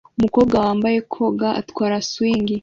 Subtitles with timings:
[0.17, 2.49] Umukobwa wambaye koga atwara swing